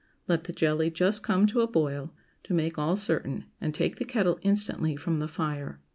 [0.27, 2.11] Let the jelly just come to a boil,
[2.45, 5.79] to make all certain, and take the kettle instantly from the fire.